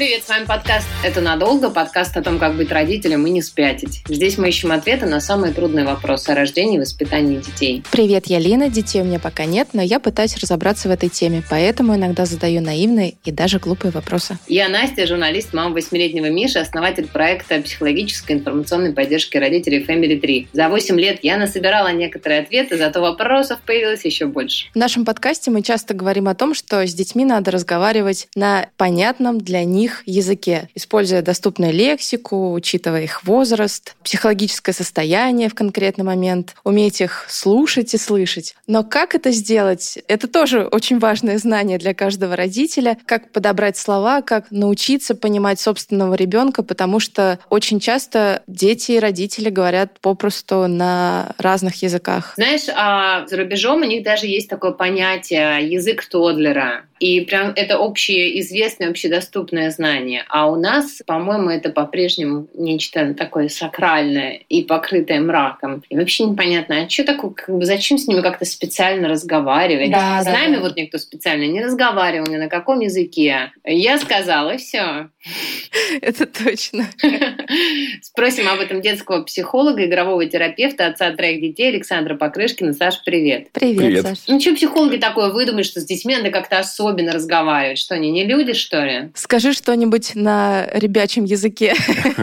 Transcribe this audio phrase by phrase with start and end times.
[0.00, 4.02] Привет, с вами подкаст «Это надолго», подкаст о том, как быть родителем и не спятить.
[4.08, 7.82] Здесь мы ищем ответы на самые трудные вопросы о рождении и воспитании детей.
[7.92, 11.42] Привет, я Лина, детей у меня пока нет, но я пытаюсь разобраться в этой теме,
[11.50, 14.38] поэтому иногда задаю наивные и даже глупые вопросы.
[14.48, 20.48] Я Настя, журналист, мама восьмилетнего Миши, основатель проекта психологической информационной поддержки родителей Family 3.
[20.54, 24.68] За 8 лет я насобирала некоторые ответы, зато вопросов появилось еще больше.
[24.72, 29.38] В нашем подкасте мы часто говорим о том, что с детьми надо разговаривать на понятном
[29.38, 36.54] для них их языке, используя доступную лексику, учитывая их возраст, психологическое состояние в конкретный момент,
[36.64, 38.54] уметь их слушать и слышать.
[38.66, 39.98] Но как это сделать?
[40.08, 46.14] Это тоже очень важное знание для каждого родителя, как подобрать слова, как научиться понимать собственного
[46.14, 52.34] ребенка, потому что очень часто дети и родители говорят попросту на разных языках.
[52.36, 56.84] Знаешь, а за рубежом у них даже есть такое понятие язык Тодлера.
[57.00, 58.88] И прям это общее известное,
[59.70, 60.24] общедоступное знание.
[60.28, 65.82] А у нас, по-моему, это по-прежнему нечто такое сакральное и покрытое мраком.
[65.88, 69.90] И вообще непонятно, а что такое, как бы, зачем с ними как-то специально разговаривать?
[69.90, 70.62] Да, с да, нами да.
[70.62, 73.52] вот никто специально не разговаривал, ни на каком языке.
[73.64, 75.08] Я сказала, и все.
[76.00, 76.86] Это точно.
[78.02, 82.72] Спросим об этом детского психолога, игрового терапевта, отца троих детей Александра Покрышкина.
[82.72, 83.52] Саш, привет.
[83.52, 84.02] Привет, Привет.
[84.02, 84.20] Саша.
[84.28, 87.78] Ну что психологи такое выдумают, что с детьми надо как-то особенно разговаривать?
[87.78, 89.10] Что они не люди, что ли?
[89.14, 91.74] Скажи что-нибудь на ребячем языке.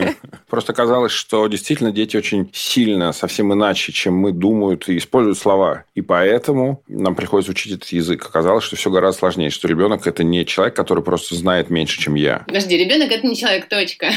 [0.50, 5.84] Просто казалось, что действительно дети очень сильно, совсем иначе, чем мы думают и используют слова.
[5.94, 8.26] И поэтому нам приходится учить этот язык.
[8.26, 12.16] Оказалось, что все гораздо сложнее, что ребенок это не человек, который просто знает меньше, чем
[12.16, 12.44] я.
[12.48, 14.08] Подожди, ребенок это не человек, точка.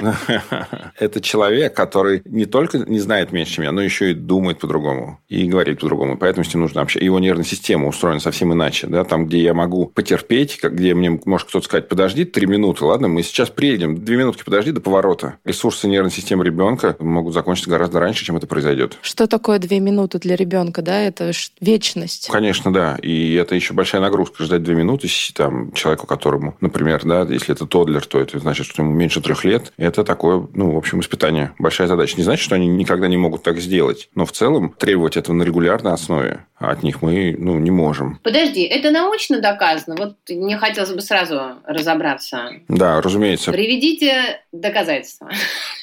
[0.98, 5.20] Это человек, который не только не знает меньше, чем я, но еще и думает по-другому.
[5.28, 6.18] И говорит по-другому.
[6.18, 7.04] Поэтому с ним нужно общаться.
[7.04, 8.86] Его нервная система устроена совсем иначе.
[8.86, 9.04] Да?
[9.04, 13.22] Там, где я могу потерпеть, где мне может кто-то сказать, подожди три минуты, ладно, мы
[13.22, 15.36] сейчас приедем, две минутки подожди до поворота.
[15.44, 18.98] Ресурсы нервной системы ребенка могут закончиться гораздо раньше, чем это произойдет.
[19.02, 21.00] Что такое две минуты для ребенка, да?
[21.00, 22.28] Это вечность.
[22.30, 22.96] Конечно, да.
[23.02, 24.44] И это еще большая нагрузка.
[24.44, 28.82] Ждать две минуты там, человеку, которому, например, да, если это тодлер, то это значит, что
[28.82, 29.72] ему меньше трех лет.
[29.76, 31.52] Это такое, ну, в общем, испытание.
[31.58, 32.16] Большая задача.
[32.16, 34.08] Не значит, что они никогда не могут так сделать.
[34.14, 38.18] Но в целом требовать этого на регулярной основе от них мы ну, не можем.
[38.22, 39.96] Подожди, это научно доказано?
[39.96, 42.50] Вот мне хотелось бы сразу разобраться.
[42.68, 43.52] Да, разумеется.
[43.52, 45.30] Приведите доказательства.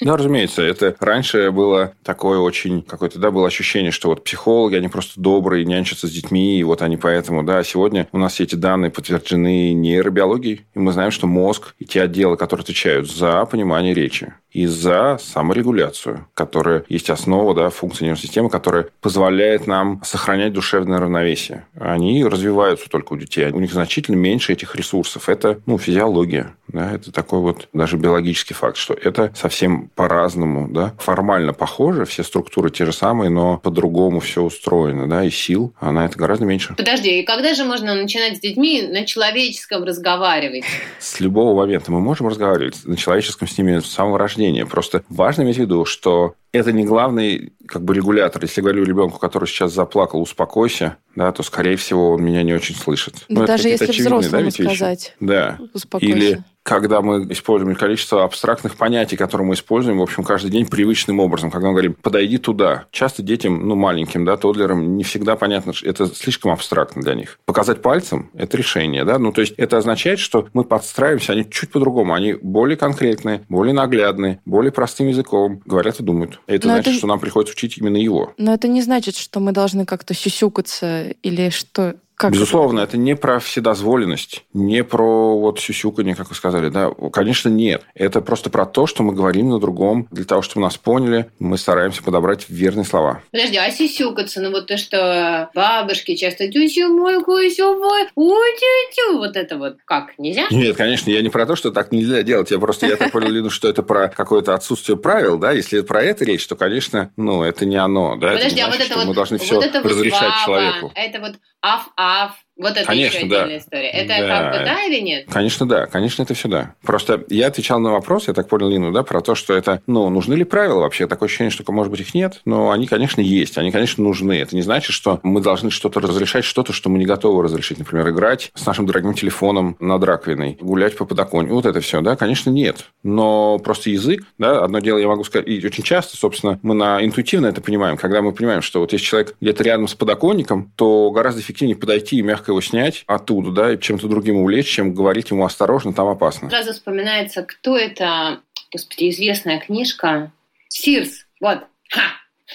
[0.02, 0.62] Да, разумеется.
[0.62, 2.82] Это раньше было такое очень...
[2.82, 6.82] Какое-то, да, было ощущение, что вот психологи, они просто добрые, нянчатся с детьми, и вот
[6.82, 11.28] они поэтому, да, сегодня у нас все эти данные подтверждены нейробиологией, и мы знаем, что
[11.28, 17.56] мозг и те отделы, которые отвечают за понимание речи и за саморегуляцию, которая есть основа,
[17.56, 21.66] да, функции нервной системы, которая позволяет нам сохранять душевное равновесие.
[21.80, 23.50] Они развиваются только у детей.
[23.52, 25.30] У них значительно меньше этих ресурсов.
[25.30, 26.54] Это, ну, физиология.
[26.68, 32.24] Да, это такой вот даже биологический факт, что это совсем по-разному, да, формально похоже, все
[32.24, 36.46] структуры те же самые, но по-другому все устроено, да, и сил, а на это гораздо
[36.46, 36.74] меньше.
[36.78, 40.64] Подожди, и когда же можно начинать с детьми на человеческом разговаривать?
[41.00, 44.41] С любого момента мы можем разговаривать на человеческом с ними с самого рождения.
[44.66, 48.42] Просто важно иметь в виду, что это не главный как бы регулятор.
[48.42, 52.54] Если я говорю ребенку, который сейчас заплакал, успокойся, да, то, скорее всего, он меня не
[52.54, 53.26] очень слышит.
[53.30, 54.62] Да Ну, это даже какие-то если да, взрослому вещи?
[54.62, 55.16] сказать.
[55.20, 55.60] Да.
[55.74, 56.16] Успокойся.
[56.16, 61.20] Или когда мы используем количество абстрактных понятий, которые мы используем, в общем, каждый день привычным
[61.20, 61.50] образом.
[61.52, 65.90] Когда мы говорим «подойди туда», часто детям, ну, маленьким, да, тодлерам, не всегда понятно, что
[65.90, 67.40] это слишком абстрактно для них.
[67.46, 71.72] Показать пальцем– это решение, да, ну, то есть это означает, что мы подстраиваемся, они чуть
[71.72, 76.40] по-другому, они более конкретные, более наглядные, более простым языком говорят и думают.
[76.48, 78.34] И это Но значит, это- что нам приходится учить именно его.
[78.38, 81.96] Но это не значит, что мы должны как-то сюсюкаться или что...
[82.22, 86.70] Как Безусловно, это не про вседозволенность, не про вот сюсюканье, как вы сказали.
[86.70, 87.82] Да, конечно, нет.
[87.96, 90.08] Это просто про то, что мы говорим на другом.
[90.12, 93.24] Для того, чтобы нас поняли, мы стараемся подобрать верные слова.
[93.32, 96.60] Подожди, а сисюкаться, ну вот то, что бабушки часто тю
[96.94, 98.52] мой кусю мой, ой
[98.96, 100.46] тю вот это вот как, нельзя?
[100.52, 102.52] Нет, конечно, я не про то, что так нельзя делать.
[102.52, 105.54] Я просто, я так понял, Лину, что это про какое-то отсутствие правил, да.
[105.54, 108.34] Если это про это речь, то, конечно, ну, это не оно, да.
[108.34, 110.92] Подожди, это не а вот это вот, мы должны все это вот разрешать человеку.
[110.94, 111.32] Это вот
[111.64, 113.38] аф-аф, have Вот это Конечно, еще да.
[113.38, 113.90] отдельная история.
[113.90, 114.28] Это Да.
[114.28, 115.26] как бы да или нет?
[115.30, 115.88] Конечно, да.
[115.88, 116.76] Конечно, это все да.
[116.84, 120.10] Просто я отвечал на вопрос, я так понял, Лину, да, про то, что это, ну,
[120.10, 121.08] нужны ли правила вообще?
[121.08, 123.58] Такое ощущение, что, может быть, их нет, но они, конечно, есть.
[123.58, 124.34] Они, конечно, нужны.
[124.34, 127.80] Это не значит, что мы должны что-то разрешать, что-то, что мы не готовы разрешить.
[127.80, 131.56] Например, играть с нашим дорогим телефоном над раковиной, гулять по подоконнику.
[131.56, 132.86] Вот это все, да, конечно, нет.
[133.02, 137.04] Но просто язык, да, одно дело я могу сказать, и очень часто, собственно, мы на
[137.04, 141.10] интуитивно это понимаем, когда мы понимаем, что вот если человек где-то рядом с подоконником, то
[141.12, 145.32] гораздо эффективнее подойти и мягко его снять оттуда, да, и чем-то другим увлечь, чем говорить
[145.32, 146.50] ему осторожно, там опасно.
[146.50, 150.32] Сразу вспоминается, кто это, господи, известная книжка.
[150.70, 151.26] Сирс.
[151.40, 151.60] Вот.
[151.90, 152.04] Ха!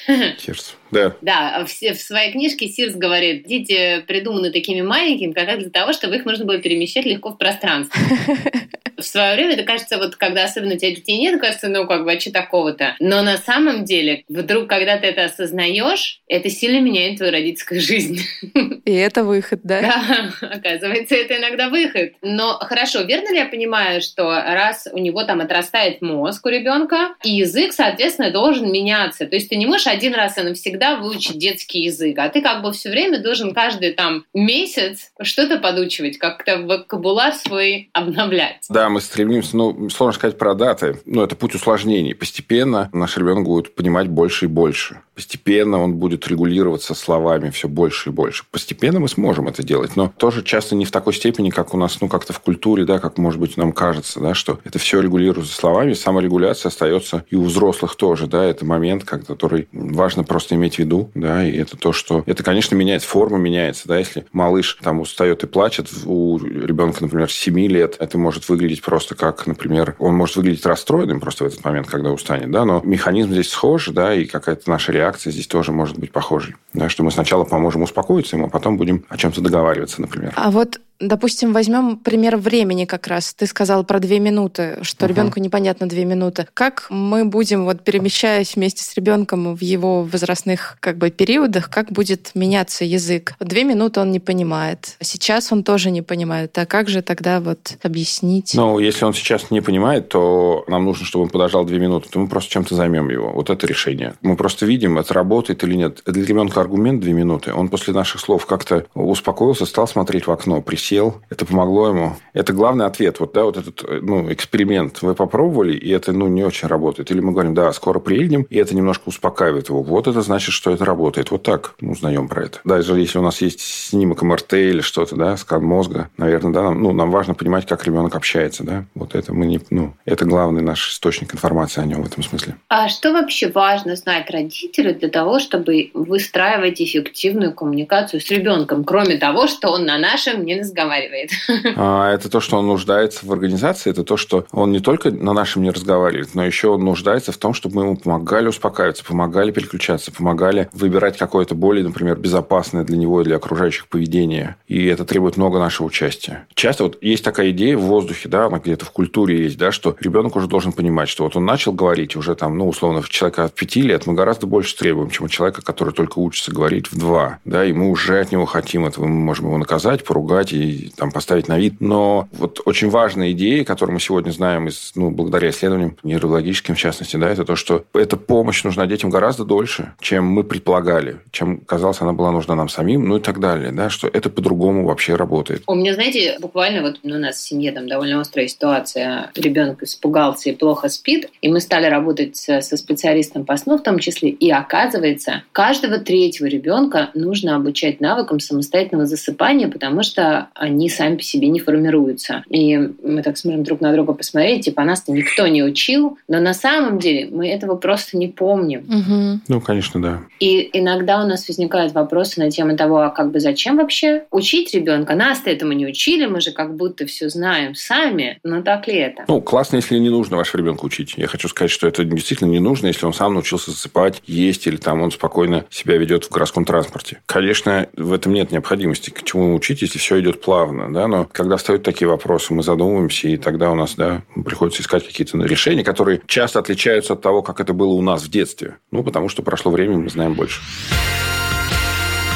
[0.39, 0.75] Сердце.
[0.91, 1.17] Да.
[1.21, 5.93] Да, в, в своей книжке Сирс говорит, дети придуманы такими маленькими, как раз для того,
[5.93, 8.01] чтобы их можно было перемещать легко в пространстве.
[8.97, 12.05] В свое время, это кажется, вот когда особенно у тебя детей нет, кажется, ну как
[12.05, 12.97] бы, а что такого-то?
[12.99, 18.21] Но на самом деле, вдруг, когда ты это осознаешь, это сильно меняет твою родительскую жизнь.
[18.87, 19.81] И это выход, да?
[19.81, 22.13] Да, оказывается, это иногда выход.
[22.23, 27.17] Но хорошо, верно ли я понимаю, что раз у него там отрастает мозг у ребенка,
[27.25, 29.27] и язык, соответственно, должен меняться.
[29.27, 32.63] То есть ты не можешь один раз и навсегда выучить детский язык, а ты как
[32.63, 38.67] бы все время должен каждый там месяц что-то подучивать, как-то вокабуляр свой обновлять.
[38.69, 42.15] Да, мы стремимся, ну, сложно сказать про даты, но это путь усложнений.
[42.15, 45.01] Постепенно наш ребенок будет понимать больше и больше.
[45.17, 48.45] Постепенно он будет регулироваться словами все больше и больше.
[48.51, 52.01] Постепенно мы сможем это делать, но тоже часто не в такой степени, как у нас,
[52.01, 55.55] ну, как-то в культуре, да, как, может быть, нам кажется, да, что это все регулируется
[55.55, 60.79] словами, саморегуляция остается и у взрослых тоже, да, это момент, который важно просто иметь в
[60.79, 62.23] виду, да, и это то, что...
[62.27, 67.31] Это, конечно, меняется, форма меняется, да, если малыш там устает и плачет, у ребенка, например,
[67.31, 71.65] 7 лет, это может выглядеть просто как, например, он может выглядеть расстроенным просто в этот
[71.65, 75.73] момент, когда устанет, да, но механизм здесь схож, да, и какая-то наша реакция здесь тоже
[75.73, 79.41] может быть похожей, да, что мы сначала поможем успокоиться ему, а потом будем о чем-то
[79.41, 80.33] договариваться, например.
[80.37, 83.35] А вот Допустим, возьмем пример времени как раз.
[83.35, 85.09] Ты сказал про две минуты, что uh-huh.
[85.09, 86.47] ребенку непонятно две минуты.
[86.55, 91.93] Как мы будем, вот перемещаясь вместе с ребенком в его возрастных как бы периодах, как
[91.93, 93.35] будет меняться язык?
[93.41, 94.97] Две минуты он не понимает.
[95.01, 96.57] Сейчас он тоже не понимает.
[96.59, 98.55] А как же тогда вот объяснить?
[98.55, 102.19] Ну, если он сейчас не понимает, то нам нужно, чтобы он подождал две минуты, то
[102.19, 103.33] мы просто чем-то займем его.
[103.33, 104.15] Вот это решение.
[104.23, 106.03] Мы просто видим, это работает или нет.
[106.07, 107.53] Для ребенка аргумент две минуты.
[107.53, 112.17] Он после наших слов как-то успокоился, стал смотреть в окно, сел, это помогло ему.
[112.33, 113.21] Это главный ответ.
[113.21, 117.11] Вот, да, вот этот ну, эксперимент вы попробовали, и это ну, не очень работает.
[117.11, 119.83] Или мы говорим, да, скоро приедем, и это немножко успокаивает его.
[119.83, 121.31] Вот это значит, что это работает.
[121.31, 122.61] Вот так мы узнаем про это.
[122.65, 126.83] Даже если у нас есть снимок МРТ или что-то, да, скан мозга, наверное, да, нам,
[126.83, 128.85] ну, нам важно понимать, как ребенок общается, да.
[128.95, 132.57] Вот это мы не, ну, это главный наш источник информации о нем в этом смысле.
[132.69, 139.17] А что вообще важно знать родителю для того, чтобы выстраивать эффективную коммуникацию с ребенком, кроме
[139.17, 141.31] того, что он на нашем не разговаривает.
[141.77, 145.33] А, это то, что он нуждается в организации, это то, что он не только на
[145.33, 149.51] нашем не разговаривает, но еще он нуждается в том, чтобы мы ему помогали успокаиваться, помогали
[149.51, 154.57] переключаться, помогали выбирать какое-то более, например, безопасное для него и для окружающих поведение.
[154.69, 156.47] И это требует много нашего участия.
[156.55, 159.97] Часто вот есть такая идея в воздухе, да, она где-то в культуре есть, да, что
[160.01, 163.55] ребенок уже должен понимать, что вот он начал говорить уже там, ну, условно, человека от
[163.55, 167.39] пяти лет мы гораздо больше требуем, чем у человека, который только учится говорить в два,
[167.45, 170.66] да, и мы уже от него хотим этого, мы можем его наказать, поругать и
[170.97, 171.75] там поставить на вид.
[171.81, 176.79] Но вот очень важная идея, которую мы сегодня знаем из, ну, благодаря исследованиям нейрологическим, в
[176.79, 181.59] частности, да, это то, что эта помощь нужна детям гораздо дольше, чем мы предполагали, чем,
[181.59, 185.15] казалось, она была нужна нам самим, ну и так далее, да, что это по-другому вообще
[185.15, 185.63] работает.
[185.67, 189.31] У меня, знаете, буквально вот у нас в семье там довольно острая ситуация.
[189.35, 193.99] Ребенок испугался и плохо спит, и мы стали работать со специалистом по сну в том
[193.99, 201.17] числе, и оказывается, каждого третьего ребенка нужно обучать навыкам самостоятельного засыпания, потому что они сами
[201.17, 202.45] по себе не формируются.
[202.49, 206.55] И мы так смотрим друг на друга посмотреть, типа нас-то никто не учил, но на
[206.55, 208.81] самом деле мы этого просто не помним.
[208.81, 209.41] Угу.
[209.49, 210.23] Ну, конечно, да.
[210.41, 214.75] И иногда у нас возникают вопросы на тему того, а как бы зачем вообще учить
[214.75, 215.15] ребенка?
[215.15, 218.39] Нас-то этому не учили, мы же как будто все знаем сами.
[218.43, 219.25] Но так ли это?
[219.29, 221.15] Ну, классно, если не нужно вашего ребенка учить.
[221.17, 224.77] Я хочу сказать, что это действительно не нужно, если он сам научился засыпать, есть, или
[224.77, 227.19] там он спокойно себя ведет в городском транспорте.
[227.27, 229.11] Конечно, в этом нет необходимости.
[229.11, 231.09] К чему учить, если все идет плавно, да?
[231.09, 235.37] Но когда встают такие вопросы, мы задумываемся, и тогда у нас, да, приходится искать какие-то
[235.39, 238.77] решения, которые часто отличаются от того, как это было у нас в детстве.
[238.93, 240.61] Ну, потому что прошло время, мы знаем больше.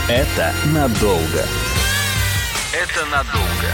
[0.09, 1.45] Это надолго.
[2.75, 3.69] Это надолго.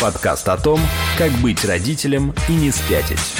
[0.00, 0.80] Подкаст о том,
[1.18, 3.36] как быть родителем и не спятить.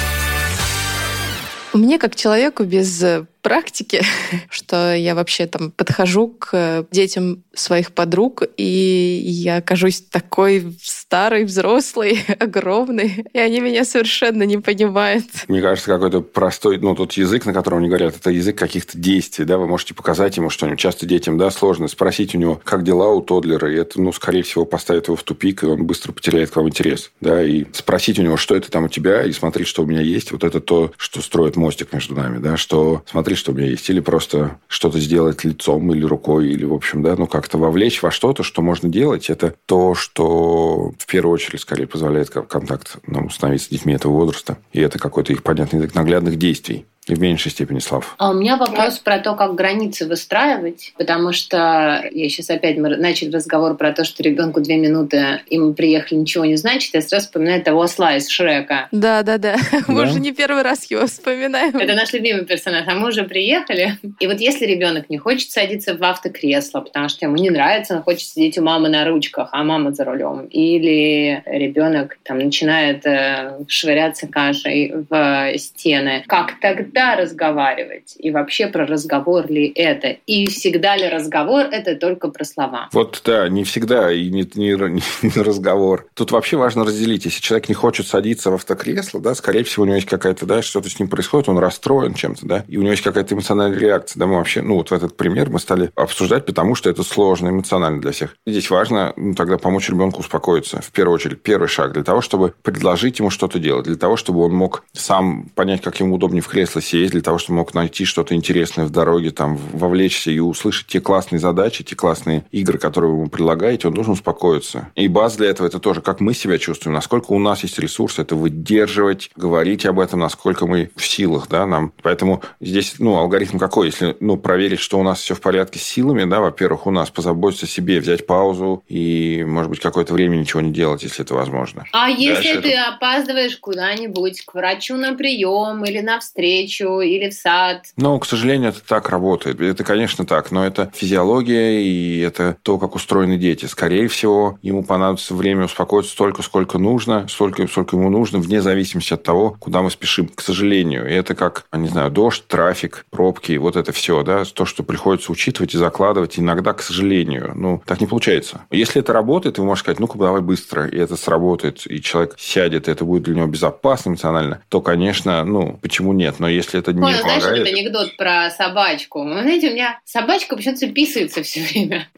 [1.73, 3.03] Мне, как человеку без
[3.43, 4.01] практики,
[4.49, 12.23] что я вообще там подхожу к детям своих подруг, и я окажусь такой старый, взрослый,
[12.39, 15.25] огромный, и они меня совершенно не понимают.
[15.47, 19.45] Мне кажется, какой-то простой, ну, тот язык, на котором они говорят, это язык каких-то действий,
[19.45, 20.79] да, вы можете показать ему что-нибудь.
[20.79, 24.43] Часто детям, да, сложно спросить у него, как дела у Тодлера, и это, ну, скорее
[24.43, 28.17] всего, поставит его в тупик, и он быстро потеряет к вам интерес, да, и спросить
[28.19, 30.61] у него, что это там у тебя, и смотреть, что у меня есть, вот это
[30.61, 34.57] то, что строит мостик между нами, да, что смотри, что у меня есть, или просто
[34.67, 38.61] что-то сделать лицом или рукой, или, в общем, да, ну, как-то вовлечь во что-то, что
[38.61, 43.93] можно делать, это то, что в первую очередь, скорее, позволяет контакт нам установить с детьми
[43.93, 44.57] этого возраста.
[44.71, 46.85] И это какой-то их понятный язык наглядных действий.
[47.07, 48.15] И в меньшей степени слав.
[48.17, 52.95] А у меня вопрос про то, как границы выстраивать, потому что я сейчас опять мы
[52.95, 56.93] начали разговор про то, что ребенку две минуты, и мы приехали, ничего не значит.
[56.93, 58.87] Я сразу вспоминаю того осла из Шрека.
[58.91, 59.57] Да, да, да.
[59.87, 61.75] Мы уже не первый раз его вспоминаем.
[61.77, 62.85] Это наш любимый персонаж.
[62.87, 63.97] А мы уже приехали.
[64.19, 68.03] И вот если ребенок не хочет садиться в автокресло, потому что ему не нравится, он
[68.03, 73.59] хочет сидеть у мамы на ручках, а мама за рулем, или ребенок там начинает э,
[73.67, 78.15] швыряться кашей в стены, как тогда всегда разговаривать?
[78.19, 80.09] И вообще про разговор ли это?
[80.27, 82.89] И всегда ли разговор– это только про слова?
[82.93, 86.05] Вот да, не всегда и не, не, не разговор.
[86.13, 87.25] Тут вообще важно разделить.
[87.25, 90.61] Если человек не хочет садиться в автокресло, да, скорее всего, у него есть какая-то, да,
[90.61, 94.19] что-то с ним происходит, он расстроен чем-то, да, и у него есть какая-то эмоциональная реакция.
[94.19, 97.49] Да, мы вообще, ну, вот в этот пример мы стали обсуждать, потому что это сложно
[97.49, 98.35] эмоционально для всех.
[98.45, 100.81] Здесь важно ну, тогда помочь ребенку успокоиться.
[100.81, 104.41] В первую очередь, первый шаг для того, чтобы предложить ему что-то делать, для того, чтобы
[104.41, 106.47] он мог сам понять, как ему удобнее в
[106.83, 110.87] кресло сесть, для того, чтобы мог найти что-то интересное в дороге, там, вовлечься и услышать
[110.87, 114.89] те классные задачи, те классные игры, которые вы ему предлагаете, он должен успокоиться.
[114.95, 118.21] И база для этого– это тоже, как мы себя чувствуем, насколько у нас есть ресурсы
[118.21, 121.93] это выдерживать, говорить об этом, насколько мы в силах, да, нам.
[122.01, 123.87] Поэтому здесь, ну, алгоритм какой?
[123.87, 127.09] Если, ну, проверить, что у нас все в порядке с силами, да, во-первых, у нас
[127.09, 131.33] позаботиться о себе, взять паузу и, может быть, какое-то время ничего не делать, если это
[131.33, 131.85] возможно.
[131.91, 132.95] А Дальше если ты это...
[132.95, 137.83] опаздываешь куда-нибудь к врачу на прием или на встречу, или в сад.
[137.97, 139.59] Ну, к сожалению, это так работает.
[139.61, 143.65] Это, конечно, так, но это физиология и это то, как устроены дети.
[143.65, 149.13] Скорее всего, ему понадобится время успокоиться столько, сколько нужно, столько, сколько ему нужно, вне зависимости
[149.13, 150.27] от того, куда мы спешим.
[150.27, 154.65] К сожалению, и это как, не знаю, дождь, трафик, пробки, вот это все, да, то,
[154.65, 156.39] что приходится учитывать и закладывать.
[156.39, 158.61] Иногда, к сожалению, ну, так не получается.
[158.71, 162.87] Если это работает, вы можете сказать, ну-ка, давай быстро, и это сработает, и человек сядет,
[162.87, 166.35] и это будет для него безопасно эмоционально, то, конечно, ну, почему нет?
[166.39, 169.23] Но если это Понял, знаешь, этот анекдот про собачку?
[169.23, 172.07] Вы знаете, у меня собачка почему-то писается все время.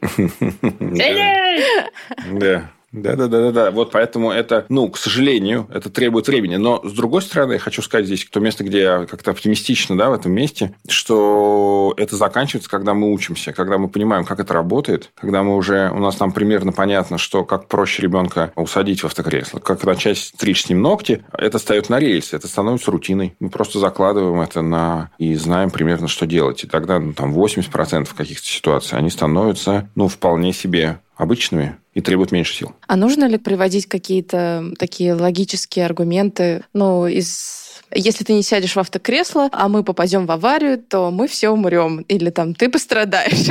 [2.26, 2.70] Да.
[2.96, 3.70] Да, да, да, да, да.
[3.70, 6.56] Вот поэтому это, ну, к сожалению, это требует времени.
[6.56, 10.08] Но с другой стороны, я хочу сказать здесь то место, где я как-то оптимистично, да,
[10.08, 15.10] в этом месте, что это заканчивается, когда мы учимся, когда мы понимаем, как это работает,
[15.14, 19.58] когда мы уже, у нас там примерно понятно, что как проще ребенка усадить в автокресло,
[19.58, 23.36] как начать стричь с ним ногти, это встает на рельсы, это становится рутиной.
[23.40, 26.64] Мы просто закладываем это на и знаем примерно, что делать.
[26.64, 32.30] И тогда ну, там 80% каких-то ситуаций, они становятся, ну, вполне себе обычными и требуют
[32.30, 32.74] меньше сил.
[32.86, 38.78] А нужно ли приводить какие-то такие логические аргументы, ну, из если ты не сядешь в
[38.78, 42.00] автокресло, а мы попадем в аварию, то мы все умрем.
[42.02, 43.48] Или там ты пострадаешь.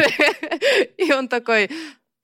[0.97, 1.71] И он такой,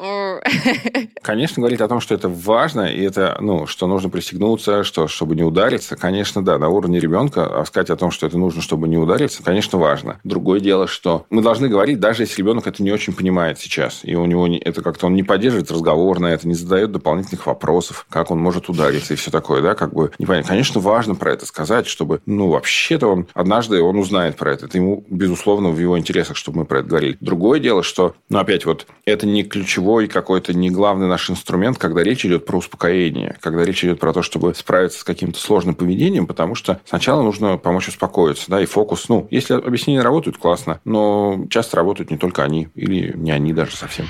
[1.22, 5.36] Конечно, говорить о том, что это важно, и это, ну, что нужно пристегнуться, что, чтобы
[5.36, 8.88] не удариться, конечно, да, на уровне ребенка, а сказать о том, что это нужно, чтобы
[8.88, 10.20] не удариться, конечно, важно.
[10.24, 14.16] Другое дело, что мы должны говорить, даже если ребенок это не очень понимает сейчас, и
[14.16, 18.06] у него не, это как-то он не поддерживает разговор на это, не задает дополнительных вопросов,
[18.10, 20.50] как он может удариться и все такое, да, как бы непонятно.
[20.50, 24.66] Конечно, важно про это сказать, чтобы, ну, вообще-то он однажды он узнает про это.
[24.66, 27.18] Это ему, безусловно, в его интересах, чтобы мы про это говорили.
[27.20, 31.78] Другое дело, что, ну, опять вот, это не ключевое ключевой какой-то не главный наш инструмент,
[31.78, 35.76] когда речь идет про успокоение, когда речь идет про то, чтобы справиться с каким-то сложным
[35.76, 40.80] поведением, потому что сначала нужно помочь успокоиться, да, и фокус, ну, если объяснения работают, классно,
[40.86, 44.08] но часто работают не только они, или не они даже совсем.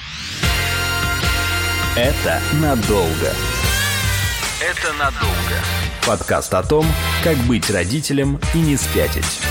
[1.96, 3.32] Это надолго.
[4.62, 5.58] Это надолго.
[6.06, 6.86] Подкаст о том,
[7.24, 9.42] как быть родителем и не спятить.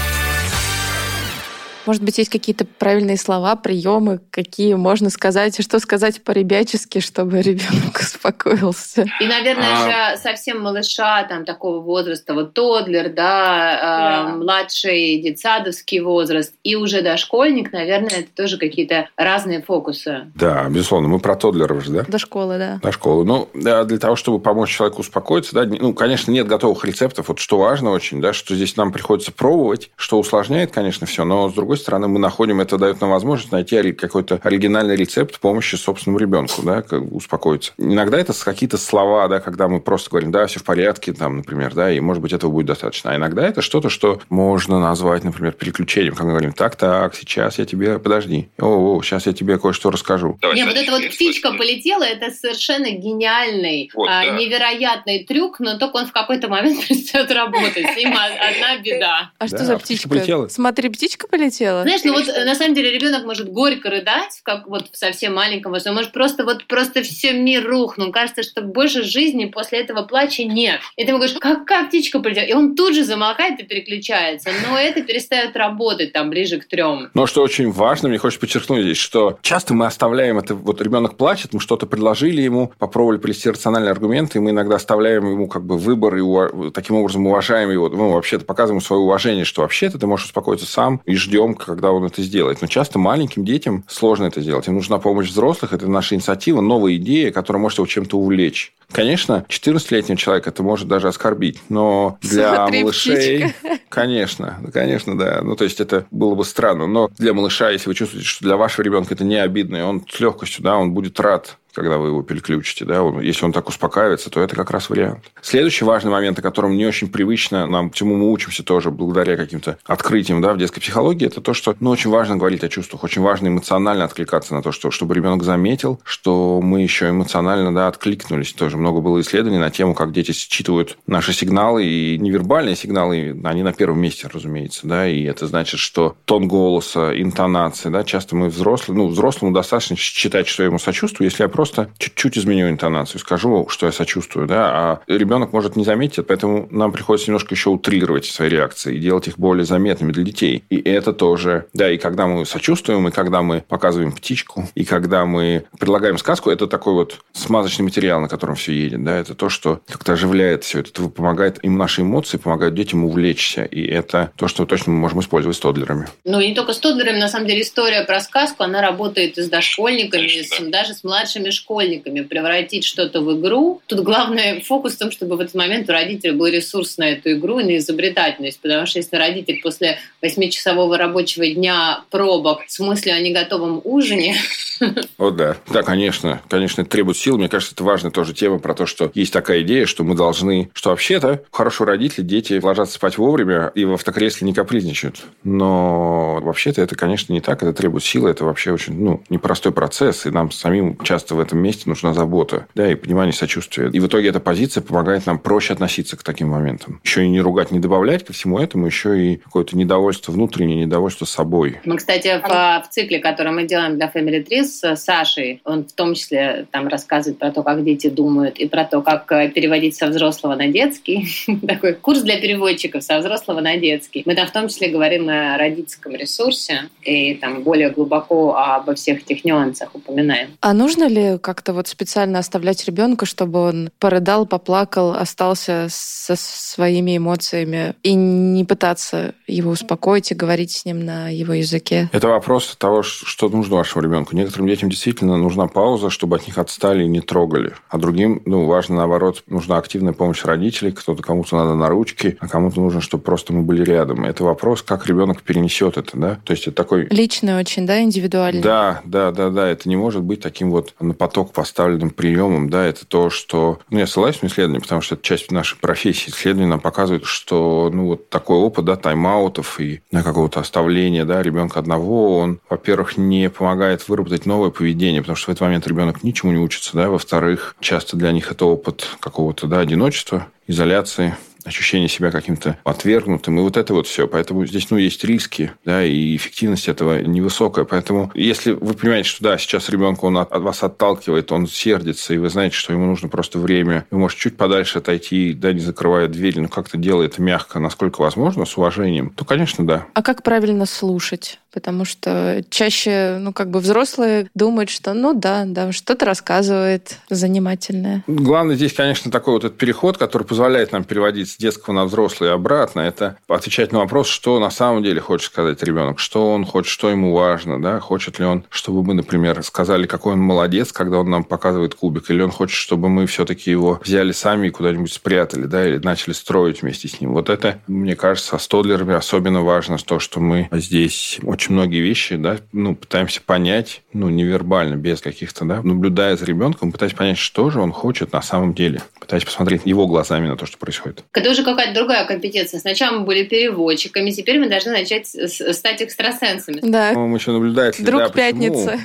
[1.91, 7.99] Может быть, есть какие-то правильные слова, приемы, какие можно сказать, что сказать по-ребячески, чтобы ребенок
[7.99, 9.07] успокоился.
[9.21, 10.15] И, наверное, а...
[10.15, 14.31] же совсем малыша там такого возраста, вот тодлер, да, да.
[14.31, 20.31] Э, младший детсадовский возраст, и уже дошкольник, наверное, это тоже какие-то разные фокусы.
[20.37, 21.09] Да, безусловно.
[21.09, 22.05] Мы про тодлеров же, да?
[22.07, 22.79] До школы, да.
[22.81, 23.25] До школы.
[23.25, 27.27] Ну, для того, чтобы помочь человеку успокоиться, да, ну, конечно, нет готовых рецептов.
[27.27, 31.51] Вот что важно очень, да, что здесь нам приходится пробовать, что усложняет, конечно, все, но
[31.51, 36.19] с другой стороны, мы находим, это дает нам возможность найти какой-то оригинальный рецепт помощи собственному
[36.19, 37.73] ребенку, да, как успокоиться.
[37.79, 41.75] Иногда это какие-то слова, да, когда мы просто говорим, да, все в порядке, там, например,
[41.75, 43.13] да, и, может быть, этого будет достаточно.
[43.13, 47.59] А иногда это что-то, что можно назвать, например, переключением, когда мы говорим, так, так, сейчас
[47.59, 50.39] я тебе, подожди, о, о сейчас я тебе кое-что расскажу.
[50.41, 54.39] Давай, Нет, вот эта вот птичка полетела, это совершенно гениальный, вот, а, да.
[54.39, 57.87] невероятный трюк, но только он в какой-то момент перестает работать.
[57.87, 59.33] С ним одна беда.
[59.39, 60.11] А что за птичка?
[60.11, 60.49] полетела?
[60.49, 61.70] Смотри, птичка полетела.
[61.83, 65.73] Знаешь, ну вот на самом деле ребенок может горько рыдать, как вот в совсем маленьком
[65.73, 68.13] возрасте, может просто вот просто все мир рухнул.
[68.13, 70.81] Кажется, что больше жизни после этого плача нет.
[70.97, 72.45] И ты ему говоришь, какая птичка полетела?
[72.45, 74.51] И он тут же замолкает и переключается.
[74.69, 77.11] Но это перестает работать там ближе к трем.
[77.15, 81.17] Но что очень важно, мне хочется подчеркнуть здесь, что часто мы оставляем это, вот ребенок
[81.17, 85.65] плачет, мы что-то предложили ему, попробовали привести рациональные аргументы, и мы иногда оставляем ему как
[85.65, 87.89] бы выбор и таким образом уважаем его.
[87.89, 92.05] Ну, вообще-то показываем свое уважение, что вообще-то ты можешь успокоиться сам и ждем, когда он
[92.05, 92.61] это сделает.
[92.61, 94.69] Но часто маленьким детям сложно это сделать.
[94.69, 98.73] Им нужна помощь взрослых, это наша инициатива, новая идея, которая может его чем-то увлечь.
[98.93, 103.39] Конечно, 14-летний человек это может даже оскорбить, но для Смотри, малышей...
[103.41, 103.79] Птичка.
[103.91, 105.41] Конечно, конечно, да.
[105.43, 106.87] Ну, то есть, это было бы странно.
[106.87, 110.07] Но для малыша, если вы чувствуете, что для вашего ребенка это не обидно, и он
[110.09, 112.85] с легкостью, да, он будет рад когда вы его переключите.
[112.85, 113.01] Да?
[113.21, 115.25] Если он так успокаивается, то это как раз вариант.
[115.43, 119.79] Следующий важный момент, о котором не очень привычно, нам чему мы учимся тоже благодаря каким-то
[119.85, 123.23] открытиям да, в детской психологии, это то, что ну, очень важно говорить о чувствах, очень
[123.23, 128.53] важно эмоционально откликаться на то, что, чтобы ребенок заметил, что мы еще эмоционально да, откликнулись.
[128.53, 133.63] Тоже много было исследований на тему, как дети считывают наши сигналы, и невербальные сигналы, они
[133.63, 134.87] на первом месте, разумеется.
[134.87, 135.09] Да?
[135.09, 137.91] И это значит, что тон голоса, интонация.
[137.91, 138.05] Да?
[138.05, 142.39] Часто мы взрослые, ну, взрослому достаточно считать, что я ему сочувствую, если я просто чуть-чуть
[142.39, 147.31] изменю интонацию, скажу, что я сочувствую, да, а ребенок может не заметить, поэтому нам приходится
[147.31, 150.65] немножко еще утрировать свои реакции и делать их более заметными для детей.
[150.71, 155.25] И это тоже, да, и когда мы сочувствуем, и когда мы показываем птичку, и когда
[155.25, 159.49] мы предлагаем сказку, это такой вот смазочный материал, на котором все едет, да, это то,
[159.49, 164.49] что как-то оживляет все это, помогает им наши эмоции, помогают детям увлечься, и это то,
[164.49, 166.09] что точно мы можем использовать с тодлерами.
[166.25, 169.43] Ну, и не только с тодлерами, на самом деле история про сказку, она работает и
[169.43, 173.81] с дошкольниками, Конечно, с, даже с младшими школьниками, превратить что-то в игру.
[173.87, 177.33] Тут главный фокус в том, чтобы в этот момент у родителя был ресурс на эту
[177.33, 178.61] игру и на изобретательность.
[178.61, 184.37] Потому что если родитель после восьмичасового рабочего дня пробок с мыслью о неготовом ужине...
[185.19, 185.57] О, да.
[185.69, 186.41] Да, конечно.
[186.49, 187.37] Конечно, требует сил.
[187.37, 190.71] Мне кажется, это важная тоже тема про то, что есть такая идея, что мы должны...
[190.73, 195.23] Что вообще-то хорошие родители, дети ложатся спать вовремя и в автокресле не капризничают.
[195.45, 197.63] Но вообще-то это, конечно, не так.
[197.63, 198.31] Это требует силы.
[198.31, 200.27] Это вообще очень ну, непростой процесс.
[200.27, 203.91] И нам самим часто в этом месте нужна забота, да, и понимание, сочувствие.
[203.93, 207.01] И в итоге эта позиция помогает нам проще относиться к таким моментам.
[207.05, 211.25] Еще и не ругать, не добавлять ко всему этому, еще и какое-то недовольство внутреннее, недовольство
[211.25, 211.79] собой.
[211.85, 215.93] Мы, кстати, в, в цикле, который мы делаем для Family Tree с Сашей, он в
[215.93, 219.97] том числе там рассказывает про то, как дети думают, и про то, как э, переводить
[219.97, 221.29] со взрослого на детский.
[221.67, 224.23] Такой курс для переводчиков со взрослого на детский.
[224.27, 229.23] Мы там в том числе говорим о родительском ресурсе и там более глубоко обо всех
[229.23, 230.51] этих нюансах упоминаем.
[230.61, 237.17] А нужно ли как-то вот специально оставлять ребенка, чтобы он порыдал, поплакал, остался со своими
[237.17, 242.09] эмоциями и не пытаться его успокоить и говорить с ним на его языке?
[242.13, 244.35] Это вопрос того, что нужно вашему ребенку.
[244.35, 247.73] Некоторым детям действительно нужна пауза, чтобы от них отстали и не трогали.
[247.89, 250.93] А другим, ну, важно, наоборот, нужна активная помощь родителей.
[250.93, 254.25] Кто-то кому-то надо на ручки, а кому-то нужно, чтобы просто мы были рядом.
[254.25, 256.39] Это вопрос, как ребенок перенесет это, да?
[256.45, 257.07] То есть это такой...
[257.11, 258.63] Личный очень, да, индивидуальный?
[258.63, 259.69] Да, да, да, да.
[259.69, 263.79] Это не может быть таким вот поток поставленным приемом, да, это то, что...
[263.91, 266.31] Ну, я ссылаюсь на исследования, потому что это часть нашей профессии.
[266.31, 271.43] Исследования нам показывают, что, ну, вот такой опыт, да, тайм-аутов и на какого-то оставления, да,
[271.43, 276.25] ребенка одного, он, во-первых, не помогает выработать новое поведение, потому что в этот момент ребенок
[276.25, 282.09] ничему не учится, да, во-вторых, часто для них это опыт какого-то, да, одиночества, изоляции, ощущение
[282.09, 284.27] себя каким-то отвергнутым, и вот это вот все.
[284.27, 287.85] Поэтому здесь, ну, есть риски, да, и эффективность этого невысокая.
[287.85, 292.39] Поэтому, если вы понимаете, что, да, сейчас ребенка он от, вас отталкивает, он сердится, и
[292.39, 296.29] вы знаете, что ему нужно просто время, вы можете чуть подальше отойти, да, не закрывая
[296.29, 300.07] дверь, но как-то делает мягко, насколько возможно, с уважением, то, конечно, да.
[300.15, 301.61] А как правильно слушать?
[301.73, 308.25] Потому что чаще, ну, как бы взрослые думают, что, ну, да, да, что-то рассказывает занимательное.
[308.27, 312.51] Главное здесь, конечно, такой вот этот переход, который позволяет нам переводить с детского на взрослый
[312.51, 316.65] и обратно, это отвечать на вопрос, что на самом деле хочет сказать ребенок, что он
[316.65, 320.93] хочет, что ему важно, да, хочет ли он, чтобы мы, например, сказали, какой он молодец,
[320.93, 324.71] когда он нам показывает кубик, или он хочет, чтобы мы все-таки его взяли сами и
[324.71, 327.33] куда-нибудь спрятали, да, или начали строить вместе с ним.
[327.33, 332.59] Вот это, мне кажется, со Стодлерами особенно важно, то, что мы здесь многие вещи, да,
[332.73, 337.81] ну, пытаемся понять, ну, невербально, без каких-то, да, наблюдая за ребенком, пытаясь понять, что же
[337.81, 339.03] он хочет на самом деле.
[339.31, 341.23] Пытаясь посмотреть его глазами на то, что происходит.
[341.35, 342.81] Это уже какая-то другая компетенция.
[342.81, 346.81] Сначала мы были переводчиками, теперь мы должны начать стать экстрасенсами.
[346.83, 347.13] Да.
[347.13, 348.05] Ну, мы еще наблюдатели.
[348.05, 348.99] Друг да, пятница.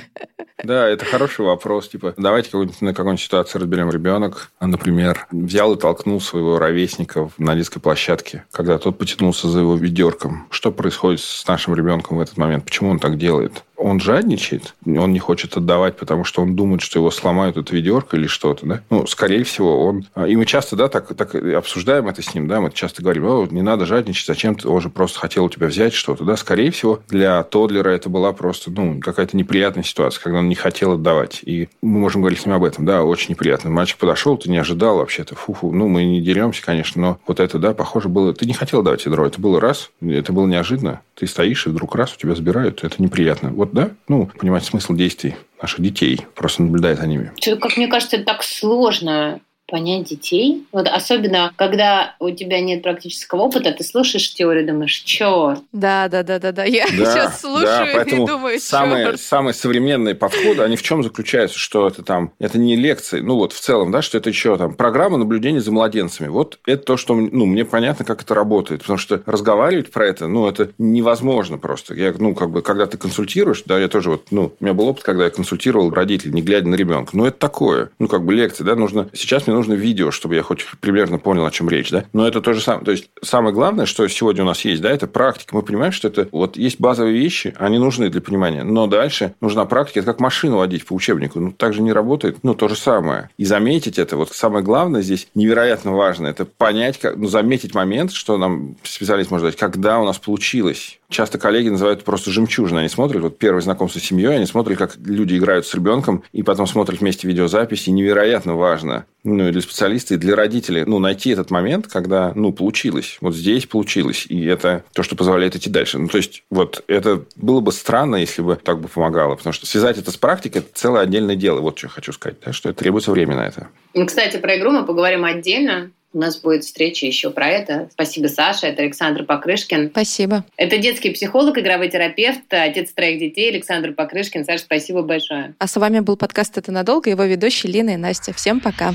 [0.64, 1.88] Да, это хороший вопрос.
[1.88, 7.54] Типа, давайте какую-нибудь, на какой-нибудь ситуации разберем ребенок, например, взял и толкнул своего ровесника на
[7.54, 10.48] детской площадке, когда тот потянулся за его ведерком.
[10.50, 12.64] Что происходит с нашим ребенком в этот момент?
[12.64, 13.62] Почему он так делает?
[13.76, 18.16] Он жадничает, он не хочет отдавать, потому что он думает, что его сломают это ведерко
[18.16, 18.82] или что-то, да?
[18.90, 20.06] Ну, скорее всего, он...
[20.14, 23.26] А, и мы часто, да, так, так обсуждаем это с ним, да, мы часто говорим,
[23.26, 26.36] о, не надо жадничать, зачем ты, он же просто хотел у тебя взять что-то, да?
[26.36, 30.92] Скорее всего, для Тодлера это была просто, ну, какая-то неприятная ситуация, когда он не хотел
[30.92, 31.40] отдавать.
[31.44, 33.70] И мы можем говорить с ним об этом, да, очень неприятно.
[33.70, 35.72] Мальчик подошел, ты не ожидал вообще-то, фу-фу.
[35.72, 38.34] Ну, мы не деремся, конечно, но вот это, да, похоже было...
[38.34, 41.00] Ты не хотел давать ядро, это было раз, это было неожиданно.
[41.14, 43.50] Ты стоишь, и вдруг раз у тебя забирают, это неприятно.
[43.50, 47.32] Вот, да, ну, понимать смысл действий наших детей, просто наблюдая за ними.
[47.60, 50.66] Как мне кажется, так сложно понять детей.
[50.72, 55.60] Вот особенно, когда у тебя нет практического опыта, ты слушаешь теорию, думаешь, черт.
[55.72, 56.64] Да, да, да, да, да.
[56.64, 59.20] Я да, сейчас слушаю да, поэтому и думаю, самые, черт.
[59.20, 63.52] самые современные подходы, они в чем заключаются, что это там, это не лекции, ну вот
[63.52, 66.28] в целом, да, что это еще там программа наблюдения за младенцами.
[66.28, 70.28] Вот это то, что, ну, мне понятно, как это работает, потому что разговаривать про это,
[70.28, 71.94] ну, это невозможно просто.
[71.94, 74.88] Я, ну, как бы, когда ты консультируешь, да, я тоже вот, ну, у меня был
[74.88, 77.16] опыт, когда я консультировал родителей, не глядя на ребенка.
[77.16, 80.42] Ну, это такое, ну, как бы лекции, да, нужно, сейчас мне нужно видео, чтобы я
[80.42, 82.04] хоть примерно понял, о чем речь, да.
[82.12, 82.84] Но это то же самое.
[82.84, 85.54] То есть, самое главное, что сегодня у нас есть, да, это практика.
[85.54, 88.62] Мы понимаем, что это вот есть базовые вещи, они нужны для понимания.
[88.62, 90.00] Но дальше нужна практика.
[90.00, 91.40] Это как машину водить по учебнику.
[91.40, 92.38] Ну, так же не работает.
[92.42, 93.30] Ну, то же самое.
[93.36, 98.12] И заметить это, вот самое главное здесь, невероятно важно, это понять, как, ну, заметить момент,
[98.12, 102.80] что нам специалист может дать, когда у нас получилось Часто коллеги называют это просто жемчужиной.
[102.80, 106.42] Они смотрят, вот первое знакомство с семьей, они смотрят, как люди играют с ребенком, и
[106.42, 107.90] потом смотрят вместе видеозаписи.
[107.90, 112.52] невероятно важно, ну, и для специалиста, и для родителей, ну, найти этот момент, когда, ну,
[112.52, 113.18] получилось.
[113.20, 114.26] Вот здесь получилось.
[114.28, 115.98] И это то, что позволяет идти дальше.
[115.98, 119.36] Ну, то есть, вот это было бы странно, если бы так бы помогало.
[119.36, 121.60] Потому что связать это с практикой– это целое отдельное дело.
[121.60, 123.68] Вот что я хочу сказать, да, что это требуется время на это.
[123.94, 125.90] Ну, кстати, про игру мы поговорим отдельно.
[126.16, 127.90] У нас будет встреча еще про это.
[127.92, 128.68] Спасибо, Саша.
[128.68, 129.90] Это Александр Покрышкин.
[129.90, 130.46] Спасибо.
[130.56, 134.46] Это детский психолог, игровой терапевт, отец троих детей Александр Покрышкин.
[134.46, 135.54] Саша, спасибо большое.
[135.58, 138.32] А с вами был подкаст «Это надолго», его ведущие Лина и Настя.
[138.32, 138.94] Всем пока.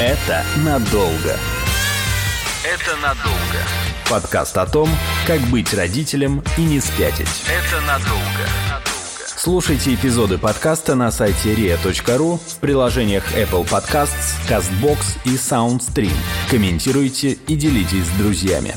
[0.00, 1.36] Это надолго.
[2.64, 3.58] Это надолго.
[4.08, 4.88] Подкаст о том,
[5.26, 7.42] как быть родителем и не спятить.
[7.48, 8.71] Это надолго.
[9.44, 16.12] Слушайте эпизоды подкаста на сайте ria.ru в приложениях Apple Podcasts, CastBox и SoundStream.
[16.48, 18.76] Комментируйте и делитесь с друзьями.